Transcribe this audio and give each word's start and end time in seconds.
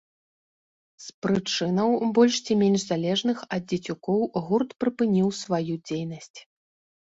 З 1.07 1.25
прычынаў, 1.25 1.89
больш 2.15 2.39
ці 2.45 2.57
менш 2.63 2.81
залежных 2.93 3.37
ад 3.57 3.63
дзецюкоў, 3.69 4.19
гурт 4.49 4.69
прыпыніў 4.83 5.27
сваю 5.45 5.73
дзейнасць. 5.87 6.39